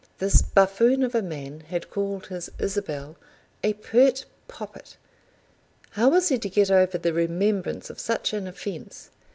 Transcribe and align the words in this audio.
This 0.17 0.41
buffoon 0.41 1.03
of 1.03 1.13
a 1.13 1.21
man 1.21 1.59
had 1.59 1.91
called 1.91 2.25
his 2.25 2.49
Isabel 2.57 3.17
a 3.63 3.73
pert 3.73 4.25
poppet! 4.47 4.97
How 5.91 6.09
was 6.09 6.29
he 6.29 6.39
to 6.39 6.49
get 6.49 6.71
over 6.71 6.97
the 6.97 7.13
remembrance 7.13 7.91
of 7.91 7.99
such 7.99 8.33
an 8.33 8.47
offence? 8.47 9.11